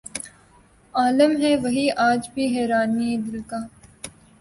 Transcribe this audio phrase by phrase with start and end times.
[0.93, 3.59] عالم ہے وہی آج بھی حیرانئ دل کا